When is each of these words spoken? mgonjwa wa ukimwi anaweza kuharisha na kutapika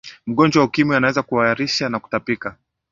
mgonjwa 0.27 0.59
wa 0.61 0.65
ukimwi 0.67 0.95
anaweza 0.95 1.23
kuharisha 1.23 1.89
na 1.89 1.99
kutapika 1.99 2.57